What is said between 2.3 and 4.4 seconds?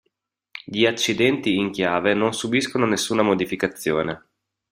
subiscono nessuna modificazione.